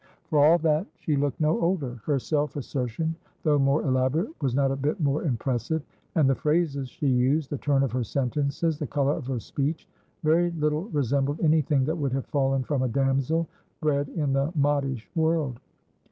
For 0.31 0.43
all 0.43 0.57
that, 0.57 0.87
she 0.95 1.15
looked 1.15 1.39
no 1.39 1.61
older; 1.61 2.01
her 2.05 2.17
self 2.17 2.55
assertion, 2.55 3.13
though 3.43 3.59
more 3.59 3.83
elaborate, 3.83 4.33
was 4.41 4.55
not 4.55 4.71
a 4.71 4.75
bit 4.75 4.99
more 4.99 5.21
impressive, 5.21 5.83
and 6.15 6.27
the 6.27 6.33
phrases 6.33 6.89
she 6.89 7.05
used, 7.05 7.51
the 7.51 7.59
turn 7.59 7.83
of 7.83 7.91
her 7.91 8.03
sentences, 8.03 8.79
the 8.79 8.87
colour 8.87 9.13
of 9.13 9.27
her 9.27 9.39
speech, 9.39 9.87
very 10.23 10.49
little 10.53 10.85
resembled 10.85 11.39
anything 11.41 11.85
that 11.85 11.97
would 11.99 12.13
have 12.13 12.25
fallen 12.25 12.63
from 12.63 12.81
a 12.81 12.87
damsel 12.89 13.47
bred 13.79 14.09
in 14.09 14.33
the 14.33 14.51
modish 14.55 15.07
world. 15.13 15.59